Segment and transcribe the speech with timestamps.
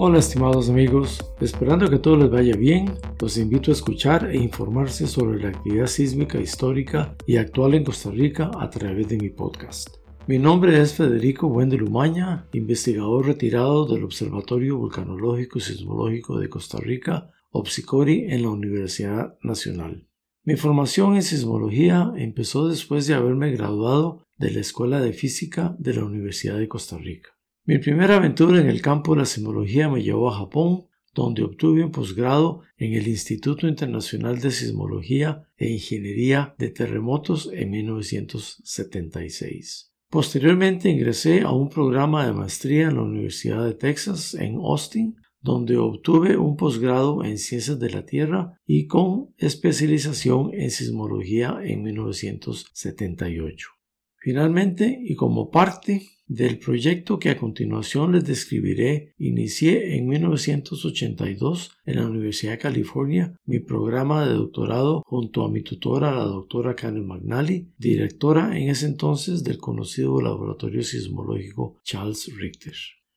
[0.00, 5.08] Hola estimados amigos, esperando que todo les vaya bien, los invito a escuchar e informarse
[5.08, 9.96] sobre la actividad sísmica histórica y actual en Costa Rica a través de mi podcast.
[10.28, 16.78] Mi nombre es Federico Buende Lumaña, investigador retirado del Observatorio Vulcanológico y Sismológico de Costa
[16.78, 20.06] Rica, OPSICORI, en la Universidad Nacional.
[20.44, 25.94] Mi formación en sismología empezó después de haberme graduado de la Escuela de Física de
[25.94, 27.37] la Universidad de Costa Rica.
[27.68, 31.84] Mi primera aventura en el campo de la sismología me llevó a Japón, donde obtuve
[31.84, 39.92] un posgrado en el Instituto Internacional de Sismología e Ingeniería de Terremotos en 1976.
[40.08, 45.76] Posteriormente ingresé a un programa de maestría en la Universidad de Texas en Austin, donde
[45.76, 53.77] obtuve un posgrado en Ciencias de la Tierra y con especialización en sismología en 1978.
[54.20, 61.96] Finalmente, y como parte del proyecto que a continuación les describiré, inicié en 1982 en
[61.96, 67.06] la Universidad de California mi programa de doctorado junto a mi tutora, la doctora Karen
[67.06, 72.74] McNally, directora en ese entonces del conocido Laboratorio Sismológico Charles Richter.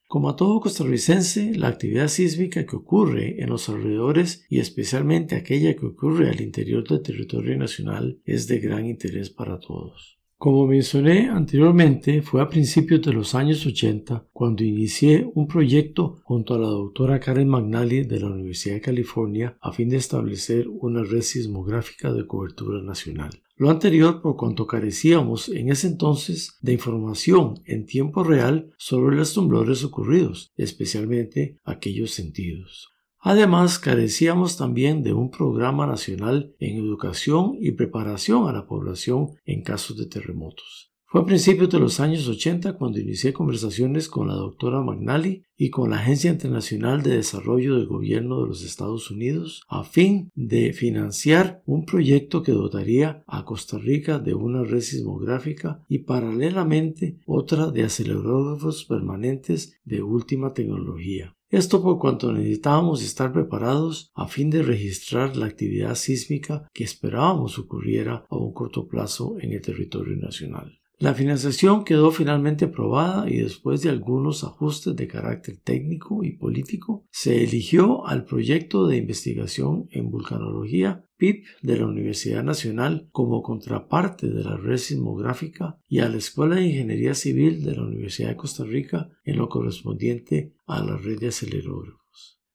[0.08, 5.74] Como a todo costarricense, la actividad sísmica que ocurre en los alrededores y especialmente aquella
[5.74, 10.21] que ocurre al interior del territorio nacional es de gran interés para todos.
[10.42, 16.54] Como mencioné anteriormente, fue a principios de los años 80 cuando inicié un proyecto junto
[16.54, 21.04] a la doctora Karen McNally de la Universidad de California a fin de establecer una
[21.04, 23.30] red sismográfica de cobertura nacional.
[23.54, 29.32] Lo anterior por cuanto carecíamos en ese entonces de información en tiempo real sobre los
[29.34, 32.91] temblores ocurridos, especialmente aquellos sentidos.
[33.24, 39.62] Además, carecíamos también de un programa nacional en educación y preparación a la población en
[39.62, 40.92] casos de terremotos.
[41.06, 45.70] Fue a principios de los años 80 cuando inicié conversaciones con la doctora McNally y
[45.70, 50.72] con la Agencia Internacional de Desarrollo del Gobierno de los Estados Unidos a fin de
[50.72, 57.70] financiar un proyecto que dotaría a Costa Rica de una red sismográfica y paralelamente otra
[57.70, 61.36] de acelerógrafos permanentes de última tecnología.
[61.52, 67.58] Esto por cuanto necesitábamos estar preparados a fin de registrar la actividad sísmica que esperábamos
[67.58, 70.81] ocurriera a un corto plazo en el territorio nacional.
[71.02, 77.08] La financiación quedó finalmente aprobada y después de algunos ajustes de carácter técnico y político,
[77.10, 84.28] se eligió al proyecto de investigación en vulcanología PIP de la Universidad Nacional como contraparte
[84.28, 88.36] de la red sismográfica y a la Escuela de Ingeniería Civil de la Universidad de
[88.36, 92.01] Costa Rica en lo correspondiente a la red de acelerógrafos.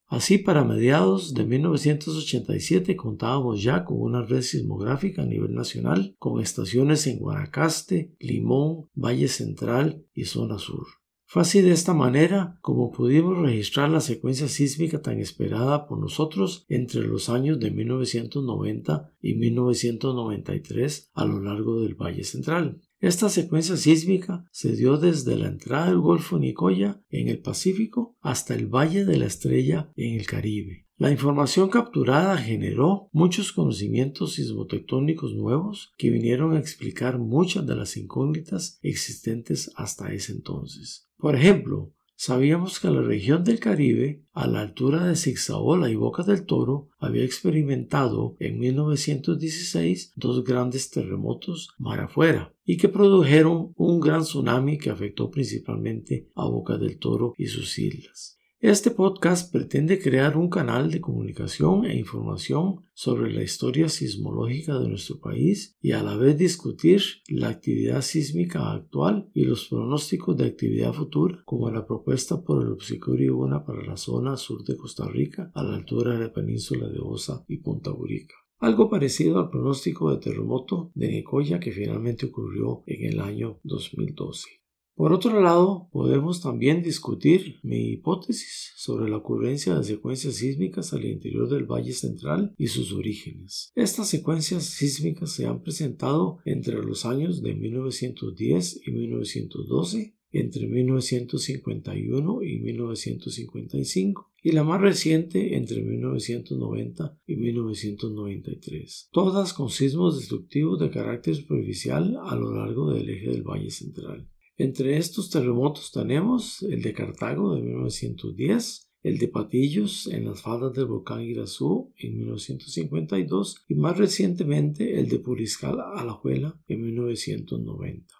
[0.07, 6.41] Así, para mediados de 1987 contábamos ya con una red sismográfica a nivel nacional, con
[6.41, 10.87] estaciones en Guanacaste, Limón, Valle Central y Zona Sur.
[11.29, 16.65] Fue así de esta manera como pudimos registrar la secuencia sísmica tan esperada por nosotros
[16.69, 22.79] entre los años de 1990 y 1993 a lo largo del Valle Central.
[22.99, 28.55] Esta secuencia sísmica se dio desde la entrada del Golfo Nicoya en el Pacífico hasta
[28.55, 30.87] el Valle de la Estrella en el Caribe.
[30.97, 37.97] La información capturada generó muchos conocimientos sismotectónicos nuevos que vinieron a explicar muchas de las
[37.97, 41.07] incógnitas existentes hasta ese entonces.
[41.17, 46.23] Por ejemplo, sabíamos que la región del Caribe, a la altura de Zigzaola y Boca
[46.23, 53.99] del Toro, había experimentado en 1916 dos grandes terremotos mar afuera y que produjeron un
[53.99, 58.36] gran tsunami que afectó principalmente a Boca del Toro y sus islas.
[58.59, 64.89] Este podcast pretende crear un canal de comunicación e información sobre la historia sismológica de
[64.89, 70.47] nuestro país y a la vez discutir la actividad sísmica actual y los pronósticos de
[70.47, 75.07] actividad futura, como la propuesta por el Obsicuri Una para la zona sur de Costa
[75.07, 78.33] Rica, a la altura de la península de Osa y Punta Burica.
[78.57, 84.47] Algo parecido al pronóstico de terremoto de Nicoya que finalmente ocurrió en el año 2012.
[84.97, 91.05] Por otro lado, podemos también discutir mi hipótesis sobre la ocurrencia de secuencias sísmicas al
[91.05, 93.71] interior del Valle Central y sus orígenes.
[93.75, 102.41] Estas secuencias sísmicas se han presentado entre los años de 1910 y 1912 entre 1951
[102.41, 110.89] y 1955 y la más reciente entre 1990 y 1993, todas con sismos destructivos de
[110.89, 114.27] carácter superficial a lo largo del eje del Valle Central.
[114.59, 120.73] Entre estos terremotos tenemos el de Cartago de 1910, el de Patillos en las faldas
[120.73, 128.16] del volcán Irazú en 1952 y más recientemente el de Puriscal Alajuela en 1990.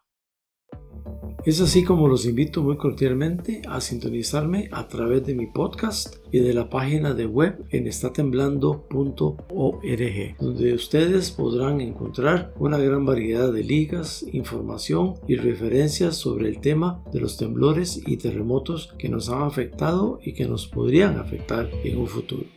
[1.47, 6.39] Es así como los invito muy cordialmente a sintonizarme a través de mi podcast y
[6.39, 13.63] de la página de web en estatemblando.org, donde ustedes podrán encontrar una gran variedad de
[13.63, 19.43] ligas, información y referencias sobre el tema de los temblores y terremotos que nos han
[19.43, 22.56] afectado y que nos podrían afectar en un futuro.